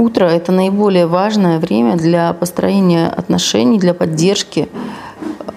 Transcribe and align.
Утро– 0.00 0.24
это 0.24 0.50
наиболее 0.50 1.06
важное 1.06 1.58
время 1.58 1.94
для 1.94 2.32
построения 2.32 3.06
отношений, 3.06 3.78
для 3.78 3.92
поддержки 3.92 4.66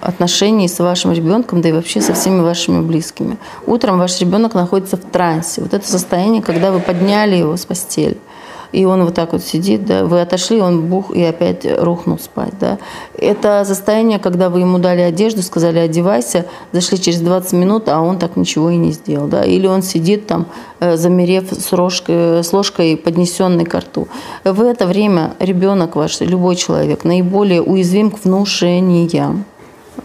отношений 0.02 0.68
с 0.68 0.80
вашим 0.80 1.14
ребенком, 1.14 1.62
да 1.62 1.70
и 1.70 1.72
вообще 1.72 2.02
со 2.02 2.14
всеми 2.14 2.42
вашими 2.42 2.82
близкими. 2.82 3.38
Утром 3.66 4.00
ваш 4.00 4.20
ребенок 4.20 4.54
находится 4.54 4.98
в 4.98 5.00
трансе. 5.00 5.62
Вот 5.62 5.74
это 5.74 5.88
состояние, 5.88 6.42
когда 6.42 6.74
вы 6.74 6.82
подняли 6.82 7.38
его 7.38 7.56
с 7.56 7.66
постели 7.66 8.18
и 8.74 8.86
он 8.86 9.06
вот 9.06 9.14
так 9.14 9.34
вот 9.34 9.44
сидит, 9.44 9.86
да, 9.86 10.04
вы 10.04 10.20
отошли, 10.20 10.60
он 10.60 10.88
бух 10.88 11.12
и 11.16 11.24
опять 11.24 11.66
рухнул 11.66 12.18
спать, 12.20 12.54
да. 12.60 12.80
Это 13.18 13.64
состояние, 13.66 14.20
когда 14.20 14.50
вы 14.50 14.62
ему 14.62 14.80
дали 14.80 15.02
одежду, 15.02 15.44
сказали 15.44 15.78
одевайся, 15.78 16.46
зашли 16.72 17.00
через 17.00 17.22
20 17.22 17.54
минут, 17.54 17.88
а 17.88 18.02
он 18.02 18.18
так 18.18 18.36
ничего 18.36 18.72
и 18.72 18.76
не 18.76 18.92
сделал, 18.92 19.28
да. 19.28 19.44
Или 19.44 19.68
он 19.68 19.84
сидит 19.84 20.26
там, 20.28 20.48
э, 20.80 20.98
замерев 20.98 21.52
с, 21.52 21.72
рожкой, 21.72 22.44
с 22.44 22.52
ложкой, 22.52 22.98
поднесенной 22.98 23.66
к 23.66 23.76
рту. 23.76 24.08
В 24.44 24.62
это 24.62 24.88
время 24.88 25.36
ребенок 25.40 25.96
ваш, 25.96 26.20
любой 26.22 26.56
человек, 26.56 27.04
наиболее 27.04 27.62
уязвим 27.62 28.10
к 28.10 28.26
внушениям. 28.26 29.46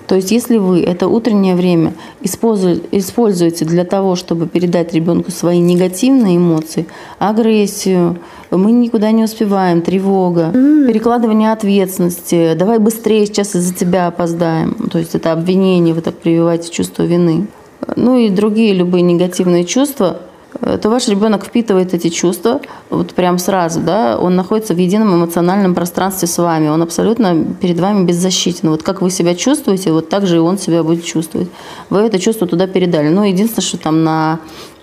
То 0.08 0.14
есть 0.14 0.30
если 0.30 0.56
вы 0.56 0.80
это 0.82 1.06
утреннее 1.06 1.54
время 1.54 1.92
используете 2.22 3.64
для 3.66 3.84
того, 3.84 4.16
чтобы 4.16 4.46
передать 4.46 4.94
ребенку 4.94 5.30
свои 5.30 5.58
негативные 5.58 6.38
эмоции, 6.38 6.86
агрессию, 7.18 8.18
мы 8.50 8.72
никуда 8.72 9.10
не 9.10 9.24
успеваем, 9.24 9.82
тревога, 9.82 10.50
перекладывание 10.52 11.52
ответственности, 11.52 12.54
давай 12.54 12.78
быстрее, 12.78 13.26
сейчас 13.26 13.54
из-за 13.54 13.74
тебя 13.74 14.06
опоздаем. 14.06 14.88
То 14.90 14.98
есть 14.98 15.14
это 15.14 15.32
обвинение, 15.32 15.94
вы 15.94 16.00
так 16.00 16.14
прививаете 16.14 16.70
чувство 16.70 17.02
вины. 17.02 17.46
Ну 17.94 18.16
и 18.18 18.30
другие 18.30 18.72
любые 18.72 19.02
негативные 19.02 19.64
чувства, 19.64 20.22
то 20.60 20.90
ваш 20.90 21.08
ребенок 21.08 21.44
впитывает 21.44 21.94
эти 21.94 22.08
чувства 22.08 22.60
вот 22.90 23.14
прям 23.14 23.38
сразу, 23.38 23.80
да, 23.80 24.18
он 24.18 24.34
находится 24.34 24.74
в 24.74 24.78
едином 24.78 25.14
эмоциональном 25.14 25.74
пространстве 25.74 26.26
с 26.26 26.38
вами, 26.38 26.68
он 26.68 26.82
абсолютно 26.82 27.44
перед 27.60 27.78
вами 27.78 28.04
беззащитен. 28.04 28.70
Вот 28.70 28.82
как 28.82 29.02
вы 29.02 29.10
себя 29.10 29.34
чувствуете, 29.34 29.92
вот 29.92 30.08
так 30.08 30.26
же 30.26 30.36
и 30.36 30.40
он 30.40 30.58
себя 30.58 30.82
будет 30.82 31.04
чувствовать. 31.04 31.48
Вы 31.90 32.00
это 32.00 32.18
чувство 32.18 32.46
туда 32.46 32.66
передали. 32.66 33.08
Ну, 33.08 33.24
единственное, 33.24 33.64
что 33.64 33.78
там 33.78 34.04
на 34.04 34.40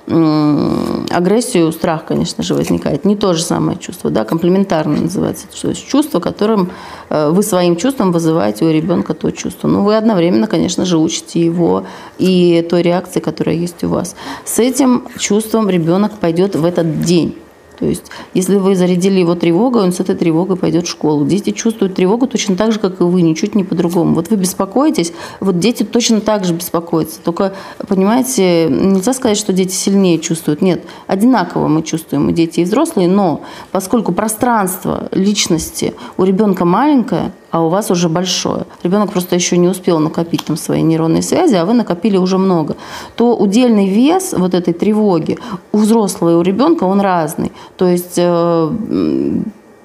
агрессию, 0.08 1.72
страх, 1.72 2.06
конечно 2.06 2.44
же, 2.44 2.54
возникает. 2.54 3.06
Не 3.06 3.16
то 3.16 3.34
же 3.34 3.42
самое 3.42 3.78
чувство, 3.78 4.12
да, 4.12 4.24
комплементарно 4.24 5.02
называется. 5.02 5.48
То 5.62 5.70
есть 5.70 5.88
чувство, 5.88 6.20
которым 6.20 6.72
э, 7.10 7.30
вы 7.30 7.42
своим 7.42 7.76
чувством 7.76 8.12
вызываете 8.12 8.66
у 8.66 8.72
ребенка 8.72 9.14
то 9.14 9.32
чувство. 9.32 9.68
Но 9.68 9.80
ну, 9.80 9.86
вы 9.86 9.98
одновременно, 9.98 10.48
конечно 10.48 10.86
же, 10.86 10.98
учите 10.98 11.44
его 11.44 11.86
и 12.20 12.66
той 12.70 12.84
реакции, 12.84 13.20
которая 13.20 13.56
есть 13.56 13.84
у 13.84 13.90
вас. 13.90 14.16
С 14.46 14.60
этим 14.60 15.08
чувством 15.18 15.70
ребенок 15.70 16.20
пойдет 16.20 16.56
в 16.56 16.66
этот 16.66 17.02
день. 17.02 17.36
То 17.78 17.86
есть, 17.86 18.06
если 18.34 18.56
вы 18.56 18.76
зарядили 18.76 19.20
его 19.20 19.36
тревогой, 19.36 19.84
он 19.84 19.92
с 19.92 20.00
этой 20.00 20.16
тревогой 20.16 20.58
пойдет 20.58 20.88
в 20.88 20.90
школу. 20.90 21.26
Дети 21.26 21.52
чувствуют 21.52 21.96
тревогу 21.96 22.28
точно 22.28 22.56
так 22.56 22.72
же, 22.72 22.80
как 22.80 23.02
и 23.02 23.04
вы, 23.04 23.22
ничуть 23.22 23.56
не 23.56 23.64
по-другому. 23.64 24.16
Вот 24.16 24.30
вы 24.30 24.38
беспокоитесь, 24.38 25.14
вот 25.40 25.60
дети 25.60 25.84
точно 25.84 26.22
так 26.22 26.46
же 26.46 26.54
беспокоятся. 26.54 27.20
Только, 27.22 27.54
понимаете, 27.88 28.68
нельзя 28.70 29.14
сказать, 29.14 29.38
что 29.38 29.54
дети 29.54 29.74
сильнее 29.74 30.20
чувствуют. 30.20 30.62
Нет, 30.62 30.84
одинаково 31.08 31.68
мы 31.68 31.84
чувствуем, 31.84 32.30
и 32.30 32.34
дети, 32.34 32.62
и 32.62 32.64
взрослые, 32.64 33.08
но 33.08 33.42
поскольку 33.72 34.12
пространство 34.12 35.10
личности 35.12 35.94
у 36.18 36.24
ребенка 36.24 36.66
маленькое, 36.66 37.32
а 37.56 37.62
у 37.62 37.70
вас 37.70 37.90
уже 37.90 38.10
большое. 38.10 38.66
Ребенок 38.84 39.14
просто 39.14 39.36
еще 39.36 39.58
не 39.58 39.70
успел 39.70 40.00
накопить 40.00 40.44
там 40.44 40.58
свои 40.58 40.82
нейронные 40.82 41.22
связи, 41.22 41.56
а 41.56 41.64
вы 41.64 41.74
накопили 41.74 42.18
уже 42.18 42.38
много. 42.38 42.76
То 43.16 43.34
удельный 43.34 43.88
вес 43.88 44.34
вот 44.38 44.54
этой 44.54 44.74
тревоги 44.74 45.38
у 45.72 45.78
взрослого 45.78 46.32
и 46.32 46.34
у 46.34 46.42
ребенка 46.42 46.84
он 46.84 47.00
разный. 47.00 47.54
То 47.78 47.88
есть 47.88 48.16
э, 48.18 48.72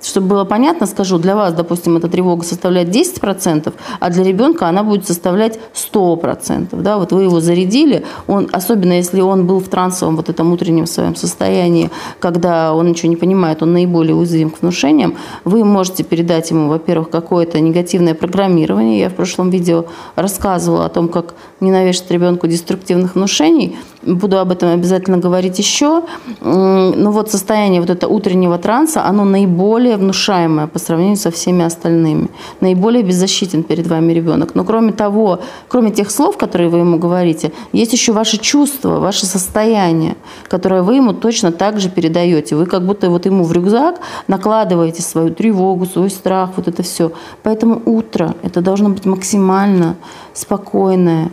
чтобы 0.03 0.29
было 0.29 0.45
понятно, 0.45 0.87
скажу, 0.87 1.19
для 1.19 1.37
вас, 1.37 1.55
допустим, 1.55 1.97
эта 1.97 2.09
тревога 2.09 2.45
составляет 2.45 2.89
10%, 2.89 3.73
а 3.99 4.11
для 4.11 4.25
ребенка 4.25 4.69
она 4.69 4.83
будет 4.83 5.07
составлять 5.07 5.59
100%. 5.75 6.81
Да? 6.83 6.99
Вот 6.99 7.13
вы 7.13 7.25
его 7.25 7.41
зарядили, 7.41 8.05
он, 8.27 8.49
особенно 8.53 8.95
если 8.95 9.21
он 9.21 9.47
был 9.47 9.61
в 9.61 9.69
трансовом 9.69 10.17
вот 10.17 10.29
этом 10.29 10.53
утреннем 10.53 10.87
своем 10.87 11.17
состоянии, 11.17 11.91
когда 12.19 12.75
он 12.75 12.89
ничего 12.89 13.11
не 13.11 13.17
понимает, 13.17 13.63
он 13.63 13.73
наиболее 13.73 14.15
уязвим 14.15 14.51
к 14.51 14.63
внушениям, 14.63 15.17
вы 15.45 15.65
можете 15.65 16.05
передать 16.05 16.51
ему, 16.51 16.69
во-первых, 16.69 17.11
какое-то 17.11 17.61
негативное 17.61 18.15
программирование. 18.15 19.01
Я 19.01 19.09
в 19.09 19.15
прошлом 19.15 19.51
видео 19.51 19.85
рассказывала 20.17 20.87
о 20.87 20.89
том, 20.89 21.09
как 21.09 21.35
не 21.61 21.71
навешать 21.71 22.11
ребенку 22.11 22.47
деструктивных 22.47 23.15
внушений. 23.15 23.77
Буду 24.03 24.39
об 24.39 24.51
этом 24.51 24.71
обязательно 24.71 25.19
говорить 25.19 25.59
еще. 25.59 26.03
Но 26.41 27.11
вот 27.11 27.31
состояние 27.31 27.81
вот 27.81 27.91
этого 27.91 28.11
утреннего 28.11 28.59
транса, 28.59 29.05
оно 29.05 29.25
наиболее 29.25 29.90
наиболее 29.91 29.97
внушаемое 29.97 30.67
по 30.67 30.79
сравнению 30.79 31.17
со 31.17 31.31
всеми 31.31 31.65
остальными. 31.65 32.29
Наиболее 32.61 33.03
беззащитен 33.03 33.63
перед 33.63 33.87
вами 33.87 34.13
ребенок. 34.13 34.55
Но 34.55 34.65
кроме 34.65 34.93
того, 34.93 35.39
кроме 35.69 35.91
тех 35.91 36.11
слов, 36.11 36.37
которые 36.37 36.69
вы 36.69 36.79
ему 36.79 36.99
говорите, 36.99 37.53
есть 37.73 37.93
еще 37.93 38.13
ваши 38.13 38.39
чувства, 38.39 39.01
ваше 39.01 39.27
состояние, 39.27 40.15
которое 40.49 40.83
вы 40.83 40.97
ему 40.97 41.13
точно 41.13 41.53
так 41.53 41.81
же 41.81 41.89
передаете. 41.89 42.57
Вы 42.57 42.67
как 42.67 42.83
будто 42.83 43.11
вот 43.11 43.27
ему 43.27 43.45
в 43.45 43.53
рюкзак 43.53 44.01
накладываете 44.29 45.03
свою 45.03 45.31
тревогу, 45.31 45.87
свой 45.87 46.11
страх, 46.11 46.51
вот 46.57 46.69
это 46.69 46.83
все. 46.83 47.11
Поэтому 47.43 47.83
утро 47.85 48.35
это 48.43 48.61
должно 48.61 48.91
быть 48.91 49.07
максимально 49.07 49.97
спокойное, 50.35 51.31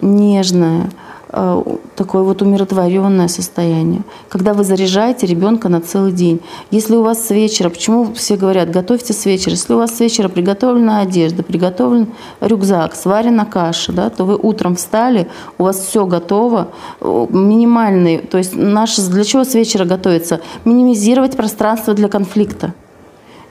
нежное, 0.00 0.90
такое 1.30 2.22
вот 2.22 2.42
умиротворенное 2.42 3.28
состояние, 3.28 4.02
когда 4.28 4.52
вы 4.52 4.64
заряжаете 4.64 5.26
ребенка 5.26 5.68
на 5.68 5.80
целый 5.80 6.12
день. 6.12 6.40
Если 6.70 6.96
у 6.96 7.02
вас 7.02 7.26
с 7.26 7.30
вечера, 7.30 7.70
почему 7.70 8.12
все 8.14 8.36
говорят, 8.36 8.70
готовьте 8.70 9.12
с 9.12 9.24
вечера, 9.26 9.52
если 9.52 9.74
у 9.74 9.78
вас 9.78 9.96
с 9.96 10.00
вечера 10.00 10.28
приготовлена 10.28 11.00
одежда, 11.00 11.42
приготовлен 11.42 12.08
рюкзак, 12.40 12.94
сварена 12.94 13.46
каша, 13.46 13.92
да, 13.92 14.10
то 14.10 14.24
вы 14.24 14.36
утром 14.36 14.74
встали, 14.76 15.28
у 15.58 15.64
вас 15.64 15.78
все 15.78 16.04
готово, 16.04 16.68
минимальный, 17.00 18.18
то 18.18 18.38
есть 18.38 18.54
наш, 18.56 18.96
для 18.96 19.24
чего 19.24 19.44
с 19.44 19.54
вечера 19.54 19.84
готовится? 19.84 20.40
Минимизировать 20.64 21.36
пространство 21.36 21.94
для 21.94 22.08
конфликта. 22.08 22.74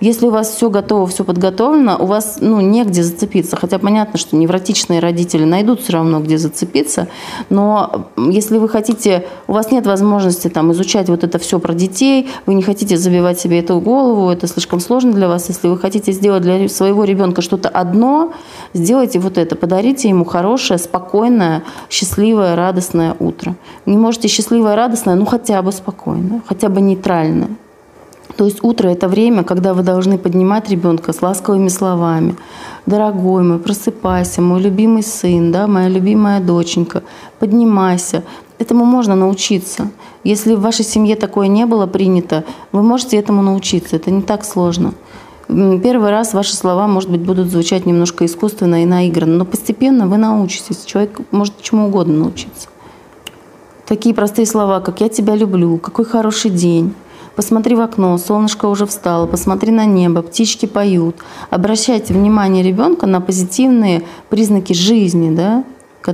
Если 0.01 0.25
у 0.25 0.29
вас 0.29 0.49
все 0.49 0.69
готово, 0.69 1.07
все 1.07 1.23
подготовлено, 1.23 1.97
у 1.99 2.05
вас 2.05 2.37
ну, 2.39 2.61
негде 2.61 3.03
зацепиться. 3.03 3.57
Хотя 3.57 3.79
понятно, 3.79 4.17
что 4.17 4.37
невротичные 4.37 4.99
родители 4.99 5.43
найдут 5.43 5.81
все 5.81 5.93
равно, 5.93 6.21
где 6.21 6.37
зацепиться. 6.37 7.07
Но 7.49 8.07
если 8.15 8.57
вы 8.57 8.69
хотите, 8.69 9.25
у 9.47 9.53
вас 9.53 9.71
нет 9.71 9.85
возможности 9.85 10.47
там, 10.47 10.71
изучать 10.71 11.09
вот 11.09 11.23
это 11.23 11.37
все 11.37 11.59
про 11.59 11.73
детей, 11.73 12.29
вы 12.45 12.53
не 12.53 12.61
хотите 12.61 12.97
забивать 12.97 13.39
себе 13.39 13.59
эту 13.59 13.79
голову, 13.81 14.29
это 14.29 14.47
слишком 14.47 14.79
сложно 14.79 15.11
для 15.11 15.27
вас. 15.27 15.49
Если 15.49 15.67
вы 15.67 15.77
хотите 15.77 16.13
сделать 16.13 16.43
для 16.43 16.69
своего 16.69 17.03
ребенка 17.03 17.41
что-то 17.41 17.67
одно, 17.67 18.31
сделайте 18.73 19.19
вот 19.19 19.37
это. 19.37 19.55
Подарите 19.57 20.07
ему 20.07 20.23
хорошее, 20.23 20.79
спокойное, 20.79 21.63
счастливое, 21.89 22.55
радостное 22.55 23.15
утро. 23.19 23.55
Не 23.85 23.97
можете 23.97 24.29
счастливое, 24.29 24.75
радостное, 24.75 25.15
ну 25.15 25.25
хотя 25.25 25.61
бы 25.61 25.73
спокойное, 25.73 26.41
хотя 26.47 26.69
бы 26.69 26.79
нейтральное. 26.79 27.49
То 28.39 28.45
есть 28.45 28.63
утро– 28.63 28.87
это 28.89 29.09
время, 29.09 29.43
когда 29.43 29.73
вы 29.73 29.83
должны 29.83 30.17
поднимать 30.17 30.69
ребенка 30.69 31.11
с 31.11 31.21
ласковыми 31.21 31.67
словами. 31.67 32.37
«Дорогой 32.85 33.43
мой, 33.43 33.59
просыпайся, 33.59 34.41
мой 34.41 34.61
любимый 34.61 35.03
сын, 35.03 35.51
да, 35.51 35.67
моя 35.67 35.89
любимая 35.89 36.39
доченька, 36.39 37.03
поднимайся». 37.39 38.23
Этому 38.57 38.85
можно 38.85 39.13
научиться. 39.15 39.89
Если 40.23 40.55
в 40.55 40.61
вашей 40.61 40.85
семье 40.85 41.17
такое 41.17 41.49
не 41.49 41.65
было 41.65 41.85
принято, 41.85 42.45
вы 42.71 42.81
можете 42.81 43.17
этому 43.17 43.41
научиться. 43.41 43.97
Это 43.97 44.09
не 44.09 44.21
так 44.21 44.45
сложно. 44.45 44.93
Первый 45.49 46.09
раз 46.09 46.33
ваши 46.33 46.55
слова, 46.55 46.87
может 46.87 47.09
быть, 47.09 47.19
будут 47.19 47.49
звучать 47.49 47.85
немножко 47.85 48.25
искусственно 48.25 48.83
и 48.83 48.85
наигранно, 48.85 49.39
но 49.39 49.43
постепенно 49.43 50.07
вы 50.07 50.15
научитесь. 50.15 50.85
Человек 50.85 51.19
может 51.31 51.61
чему 51.61 51.87
угодно 51.87 52.13
научиться. 52.19 52.69
Такие 53.85 54.15
простые 54.15 54.45
слова, 54.45 54.79
как 54.79 55.01
«я 55.01 55.09
тебя 55.09 55.35
люблю», 55.35 55.77
«какой 55.77 56.05
хороший 56.05 56.51
день», 56.51 56.93
Посмотри 57.39 57.73
в 57.73 57.79
окно, 57.79 58.17
солнышко 58.17 58.65
уже 58.65 58.85
встало, 58.85 59.25
посмотри 59.25 59.71
на 59.71 59.85
небо, 59.85 60.21
птички 60.21 60.65
поют. 60.65 61.15
Обращайте 61.49 62.13
внимание 62.13 62.61
ребенка 62.61 63.07
на 63.07 63.21
позитивные 63.21 64.03
признаки 64.27 64.73
жизни, 64.73 65.33
да, 65.33 65.63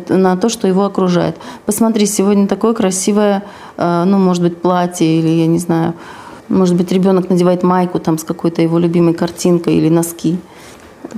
на 0.10 0.38
то, 0.38 0.50
что 0.50 0.68
его 0.68 0.86
окружает. 0.86 1.38
Посмотри, 1.66 2.06
сегодня 2.06 2.48
такое 2.48 2.76
красивое, 2.76 3.44
э, 3.76 4.04
ну, 4.06 4.20
может 4.20 4.44
быть, 4.44 4.62
платье 4.62 5.18
или, 5.18 5.30
я 5.30 5.48
не 5.48 5.58
знаю, 5.58 5.96
может 6.48 6.76
быть, 6.76 6.92
ребенок 6.92 7.28
надевает 7.28 7.64
майку 7.64 7.98
там 7.98 8.20
с 8.20 8.24
какой-то 8.24 8.62
его 8.62 8.78
любимой 8.78 9.16
картинкой 9.16 9.78
или 9.78 9.90
носки. 9.90 10.38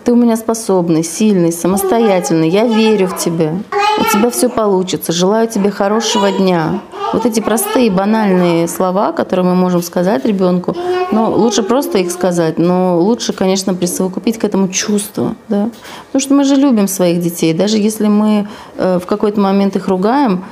Ты 0.05 0.13
у 0.13 0.15
меня 0.15 0.37
способный, 0.37 1.03
сильный, 1.03 1.51
самостоятельный. 1.51 2.47
Я 2.47 2.65
верю 2.65 3.07
в 3.07 3.17
тебя. 3.17 3.57
У 3.99 4.03
тебя 4.05 4.29
все 4.29 4.47
получится. 4.47 5.11
Желаю 5.11 5.49
тебе 5.49 5.69
хорошего 5.69 6.31
дня. 6.31 6.79
Вот 7.13 7.25
эти 7.25 7.39
простые, 7.39 7.89
банальные 7.89 8.68
слова, 8.68 9.12
которые 9.12 9.45
мы 9.45 9.56
можем 9.56 9.81
сказать 9.81 10.25
ребенку, 10.25 10.75
но 11.12 11.31
лучше 11.31 11.63
просто 11.63 12.00
их 12.00 12.12
сказать, 12.12 12.57
но 12.57 13.00
лучше, 13.00 13.33
конечно, 13.33 13.74
присовокупить 13.74 14.38
к 14.38 14.44
этому 14.44 14.68
чувство. 14.69 15.36
Да? 15.48 15.69
Потому 16.07 16.21
что 16.21 16.33
мы 16.33 16.44
же 16.44 16.56
любим 16.56 16.88
своих 16.88 17.21
детей. 17.21 17.54
Даже 17.54 17.77
если 17.77 18.07
мы 18.07 18.48
э, 18.77 19.00
в 19.01 19.06
какой-то 19.06 19.39
момент 19.39 19.75
их 19.75 19.88
ругаем, 19.88 20.44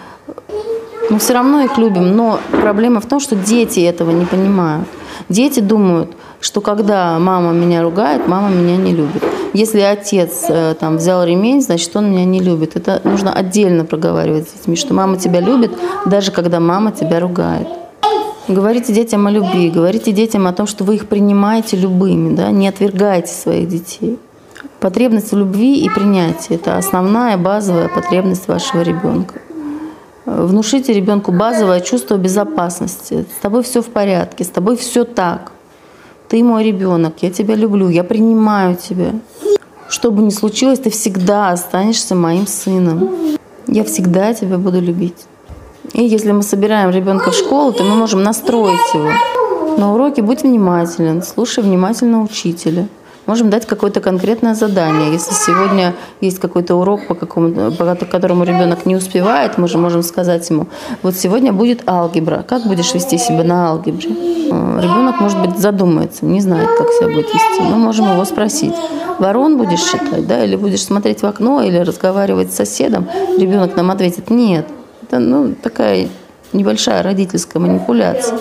мы 1.09 1.19
все 1.19 1.33
равно 1.33 1.61
их 1.61 1.77
любим. 1.77 2.15
Но 2.15 2.39
проблема 2.51 2.99
в 2.99 3.05
том, 3.05 3.19
что 3.19 3.35
дети 3.35 3.81
этого 3.81 4.11
не 4.11 4.25
понимают. 4.25 4.87
Дети 5.29 5.59
думают, 5.59 6.11
что 6.39 6.61
когда 6.61 7.19
мама 7.19 7.51
меня 7.51 7.81
ругает, 7.81 8.27
мама 8.27 8.49
меня 8.49 8.77
не 8.77 8.93
любит. 8.93 9.23
Если 9.55 9.79
отец 9.79 10.47
э, 10.49 10.75
там 10.77 10.97
взял 10.97 11.23
ремень, 11.23 11.61
значит 11.61 11.95
он 11.95 12.11
меня 12.11 12.25
не 12.25 12.41
любит. 12.41 12.75
Это 12.75 12.99
нужно 13.05 13.31
отдельно 13.31 13.85
проговаривать 13.85 14.49
с 14.49 14.51
детьми, 14.51 14.75
что 14.75 14.93
мама 14.93 15.15
тебя 15.15 15.39
любит, 15.39 15.71
даже 16.05 16.33
когда 16.33 16.59
мама 16.59 16.91
тебя 16.91 17.21
ругает. 17.21 17.65
Говорите 18.49 18.91
детям 18.91 19.27
о 19.27 19.31
любви, 19.31 19.69
говорите 19.69 20.11
детям 20.11 20.45
о 20.45 20.51
том, 20.51 20.67
что 20.67 20.83
вы 20.83 20.95
их 20.95 21.07
принимаете 21.07 21.77
любыми, 21.77 22.35
да, 22.35 22.51
не 22.51 22.67
отвергайте 22.67 23.31
своих 23.31 23.69
детей. 23.69 24.19
Потребность 24.81 25.31
в 25.31 25.37
любви 25.37 25.85
и 25.85 25.89
принятии– 25.89 26.55
это 26.55 26.77
основная 26.77 27.37
базовая 27.37 27.87
потребность 27.87 28.49
вашего 28.49 28.81
ребенка. 28.81 29.35
Внушите 30.25 30.91
ребенку 30.91 31.31
базовое 31.31 31.79
чувство 31.79 32.17
безопасности. 32.17 33.25
С 33.37 33.41
тобой 33.41 33.63
все 33.63 33.81
в 33.81 33.85
порядке, 33.85 34.43
с 34.43 34.49
тобой 34.49 34.75
все 34.75 35.05
так. 35.05 35.53
Ты 36.27 36.43
мой 36.43 36.63
ребенок, 36.63 37.15
я 37.21 37.29
тебя 37.29 37.55
люблю, 37.55 37.89
я 37.89 38.03
принимаю 38.03 38.75
тебя. 38.75 39.11
Что 39.87 40.11
бы 40.11 40.23
ни 40.23 40.31
случилось, 40.31 40.79
ты 40.79 40.89
всегда 40.89 41.51
останешься 41.51 42.15
моим 42.15 42.47
сыном. 42.47 43.37
Я 43.67 43.83
всегда 43.83 44.33
тебя 44.33 44.57
буду 44.57 44.81
любить. 44.81 45.25
И 45.93 46.03
если 46.03 46.31
мы 46.31 46.41
собираем 46.41 46.89
ребенка 46.89 47.31
в 47.31 47.35
школу, 47.35 47.71
то 47.71 47.83
мы 47.83 47.95
можем 47.95 48.23
настроить 48.23 48.93
его. 48.93 49.11
На 49.77 49.93
уроке 49.93 50.21
будь 50.21 50.43
внимателен, 50.43 51.21
слушай 51.21 51.63
внимательно 51.63 52.23
учителя. 52.23 52.87
Можем 53.25 53.49
дать 53.49 53.65
какое-то 53.65 54.01
конкретное 54.01 54.53
задание. 54.53 55.11
Если 55.11 55.33
сегодня 55.33 55.95
есть 56.21 56.39
какой-то 56.39 56.75
урок, 56.75 57.07
по, 57.07 57.15
какому, 57.15 57.71
по 57.71 57.95
которому 57.95 58.43
ребенок 58.43 58.85
не 58.85 58.95
успевает, 58.95 59.57
мы 59.57 59.67
же 59.67 59.77
можем 59.77 60.03
сказать 60.03 60.47
ему, 60.49 60.67
вот 61.01 61.15
сегодня 61.15 61.51
будет 61.51 61.87
алгебра, 61.89 62.45
как 62.47 62.63
будешь 62.63 62.93
вести 62.93 63.17
себя 63.17 63.43
на 63.43 63.69
алгебре? 63.69 64.09
Э, 64.09 64.79
ребенок, 64.81 65.19
может 65.19 65.39
быть, 65.41 65.57
задумается, 65.57 66.25
не 66.25 66.39
знает, 66.39 66.69
как 66.77 66.87
себя 66.89 67.07
будет 67.07 67.33
вести. 67.33 67.61
Мы 67.61 67.77
можем 67.77 68.11
его 68.11 68.23
спросить, 68.25 68.75
ворон 69.17 69.57
будешь 69.57 69.81
считать, 69.81 70.27
да, 70.27 70.43
или 70.43 70.55
будешь 70.55 70.83
смотреть 70.83 71.21
в 71.21 71.25
окно, 71.25 71.61
или 71.63 71.77
разговаривать 71.77 72.51
с 72.51 72.55
соседом? 72.55 73.07
Ребенок 73.39 73.75
нам 73.75 73.89
ответит, 73.89 74.29
нет. 74.29 74.67
Это 75.03 75.19
ну, 75.19 75.55
такая 75.61 76.09
небольшая 76.53 77.01
родительская 77.03 77.61
манипуляция. 77.61 78.37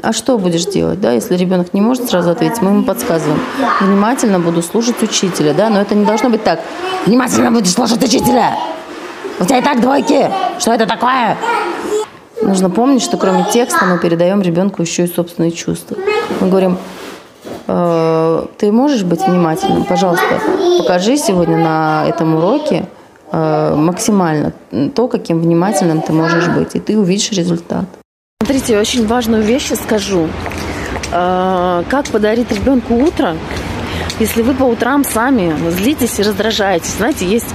А 0.00 0.12
что 0.12 0.38
будешь 0.38 0.64
делать, 0.66 1.00
да, 1.00 1.12
если 1.12 1.36
ребенок 1.36 1.74
не 1.74 1.80
может 1.80 2.08
сразу 2.08 2.30
ответить, 2.30 2.62
мы 2.62 2.70
ему 2.70 2.82
подсказываем. 2.84 3.40
Внимательно 3.80 4.38
буду 4.38 4.62
слушать 4.62 5.02
учителя, 5.02 5.54
да, 5.54 5.68
но 5.68 5.80
это 5.80 5.94
не 5.94 6.04
должно 6.04 6.30
быть 6.30 6.42
так. 6.42 6.60
Внимательно 7.06 7.50
будешь 7.50 7.72
слушать 7.72 8.02
учителя. 8.02 8.56
У 9.38 9.44
тебя 9.44 9.58
и 9.58 9.62
так 9.62 9.80
двойки. 9.80 10.30
Что 10.58 10.72
это 10.72 10.86
такое? 10.86 11.36
Нужно 12.40 12.70
помнить, 12.70 13.02
что 13.02 13.16
кроме 13.16 13.44
текста 13.52 13.84
мы 13.84 13.98
передаем 13.98 14.42
ребенку 14.42 14.82
еще 14.82 15.04
и 15.04 15.06
собственные 15.06 15.52
чувства. 15.52 15.96
Мы 16.40 16.48
говорим, 16.48 16.78
э, 17.66 18.46
ты 18.58 18.72
можешь 18.72 19.02
быть 19.02 19.26
внимательным? 19.26 19.84
Пожалуйста, 19.84 20.40
покажи 20.78 21.16
сегодня 21.16 21.56
на 21.56 22.04
этом 22.08 22.34
уроке, 22.34 22.86
Э, 23.34 23.74
максимально 23.74 24.52
то, 24.94 25.08
каким 25.08 25.40
внимательным 25.40 26.02
ты 26.02 26.12
можешь 26.12 26.48
быть, 26.48 26.74
и 26.74 26.80
ты 26.80 26.98
увидишь 26.98 27.32
результат. 27.32 27.86
Смотрите, 28.44 28.76
очень 28.76 29.06
важную 29.06 29.44
вещь 29.44 29.70
скажу. 29.80 30.28
Э, 31.12 31.84
как 31.88 32.06
подарить 32.06 32.50
ребенку 32.50 32.94
утро, 32.94 33.36
если 34.18 34.42
вы 34.42 34.52
по 34.52 34.64
утрам 34.64 35.04
сами 35.04 35.54
злитесь 35.70 36.18
и 36.18 36.24
раздражаетесь. 36.24 36.94
Знаете, 36.98 37.24
есть 37.24 37.46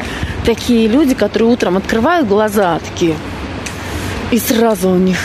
такие 0.46 0.88
люди, 0.88 1.14
которые 1.14 1.52
утром 1.52 1.76
открывают 1.76 2.30
глаза, 2.30 2.80
такие, 2.80 3.16
и 4.32 4.40
сразу 4.40 4.88
у 4.88 4.96
них, 4.96 5.18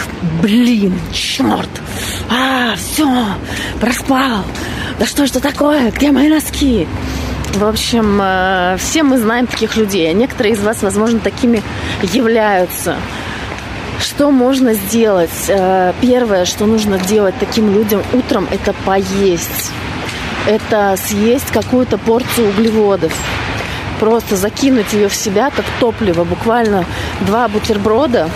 блин, 0.43 0.99
черт, 1.12 1.70
а, 2.29 2.75
все, 2.75 3.25
проспал, 3.81 4.43
да 4.99 5.06
что 5.06 5.23
это 5.23 5.38
такое, 5.38 5.93
где 5.93 6.11
мои 6.11 6.29
носки? 6.29 6.88
В 7.55 7.65
общем, 7.65 8.19
э, 8.20 8.79
все 8.81 9.05
мы 9.05 9.17
знаем 9.17 9.47
таких 9.47 9.76
людей, 9.76 10.11
а 10.11 10.12
некоторые 10.12 10.55
из 10.55 10.61
вас, 10.61 10.82
возможно, 10.82 11.20
такими 11.20 11.62
являются. 12.03 12.97
Что 14.03 14.33
можно 14.33 14.75
сделать? 14.75 15.31
Э, 15.47 15.93
первое, 16.01 16.45
что 16.45 16.67
нужно 16.67 16.99
делать 16.99 17.37
таким 17.39 17.73
людям 17.73 18.03
утром, 18.13 18.49
это 18.51 18.73
поесть. 18.85 19.71
Это 20.45 20.97
съесть 20.97 21.53
какую-то 21.53 21.99
порцию 21.99 22.49
углеводов. 22.49 23.13
Просто 24.01 24.35
закинуть 24.35 24.93
ее 24.93 25.09
в 25.09 25.15
себя 25.15 25.51
как 25.51 25.65
топливо. 25.79 26.25
Буквально 26.25 26.85
два 27.21 27.47
бутерброда. 27.47 28.29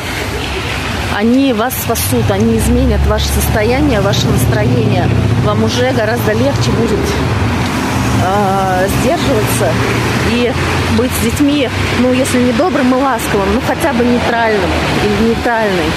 Они 1.17 1.53
вас 1.53 1.75
спасут, 1.75 2.31
они 2.31 2.59
изменят 2.59 3.05
ваше 3.09 3.27
состояние, 3.27 4.01
ваше 4.01 4.29
настроение. 4.29 5.09
Вам 5.45 5.65
уже 5.65 5.91
гораздо 5.91 6.33
легче 6.33 6.71
будет 6.79 7.01
э, 8.26 8.88
сдерживаться 9.00 9.73
и 10.31 10.52
быть 10.96 11.11
с 11.12 11.25
детьми, 11.25 11.69
ну, 12.00 12.12
если 12.12 12.38
не 12.40 12.52
добрым 12.52 12.94
и 12.94 13.02
ласковым, 13.02 13.55
ну, 13.55 13.61
хотя 13.67 13.93
бы 13.93 14.05
нейтральным 14.05 14.70
или 15.05 15.28
нейтральной. 15.28 15.90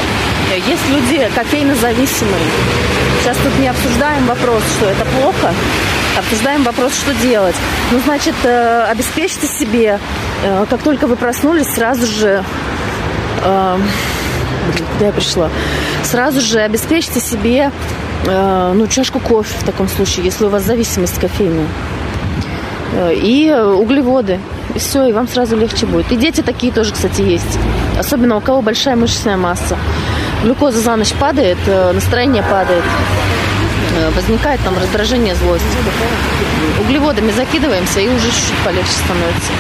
Есть 0.55 0.89
люди 0.89 1.29
кофейно 1.35 1.75
зависимые. 1.75 2.43
Сейчас 3.21 3.37
тут 3.37 3.57
не 3.59 3.67
обсуждаем 3.67 4.25
вопрос, 4.25 4.63
что 4.77 4.87
это 4.87 5.05
плохо, 5.05 5.53
обсуждаем 6.17 6.63
вопрос, 6.63 6.93
что 6.95 7.13
делать. 7.15 7.55
Ну, 7.91 7.99
значит, 7.99 8.35
э, 8.43 8.85
обеспечьте 8.89 9.47
себе, 9.47 9.99
э, 10.43 10.65
как 10.69 10.81
только 10.81 11.07
вы 11.07 11.15
проснулись, 11.15 11.67
сразу 11.67 12.05
же... 12.05 12.43
Э, 13.43 13.77
я 14.99 15.11
пришла? 15.11 15.49
Сразу 16.03 16.41
же 16.41 16.59
обеспечьте 16.59 17.19
себе 17.19 17.71
э, 18.25 18.73
ну, 18.75 18.87
чашку 18.87 19.19
кофе 19.19 19.55
в 19.59 19.63
таком 19.63 19.87
случае, 19.87 20.25
если 20.25 20.45
у 20.45 20.49
вас 20.49 20.63
зависимость 20.63 21.19
кофейная. 21.19 21.67
Э, 22.94 23.13
и 23.13 23.51
углеводы. 23.51 24.39
И 24.75 24.80
все, 24.80 25.06
и 25.06 25.12
вам 25.12 25.27
сразу 25.27 25.56
легче 25.57 25.86
будет. 25.86 26.12
И 26.12 26.15
дети 26.15 26.41
такие 26.41 26.71
тоже, 26.71 26.94
кстати, 26.94 27.21
есть. 27.21 27.59
Особенно 27.97 28.38
у 28.38 28.41
кого 28.41 28.62
большая 28.62 28.95
мышечная 28.95 29.38
масса. 29.38 29.77
Глюкоза 30.44 30.80
за 30.80 30.95
ночь 30.95 31.13
падает, 31.13 31.57
э, 31.65 31.91
настроение 31.91 32.44
падает. 32.44 32.83
Э, 33.97 34.12
возникает 34.15 34.62
там 34.62 34.77
раздражение, 34.77 35.36
злость. 35.36 35.63
Углеводами 36.81 37.31
закидываемся, 37.31 38.00
и 38.00 38.07
уже 38.07 38.27
чуть-чуть 38.27 38.57
полегче 38.63 38.92
становится. 38.92 39.51